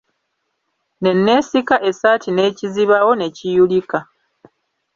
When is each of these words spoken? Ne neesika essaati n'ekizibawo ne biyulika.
Ne 1.01 1.11
neesika 1.15 1.75
essaati 1.89 2.29
n'ekizibawo 2.31 3.11
ne 3.15 3.27
biyulika. 3.35 3.99